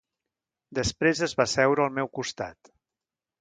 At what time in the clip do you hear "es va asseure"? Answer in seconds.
1.27-1.85